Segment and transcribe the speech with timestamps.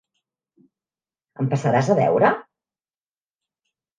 [1.43, 2.31] Em passaràs a veure?